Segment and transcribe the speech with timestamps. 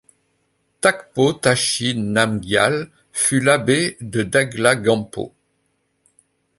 [0.81, 5.31] Takpo Tashi Namgyal fut l'abbé de Daglha Gampo.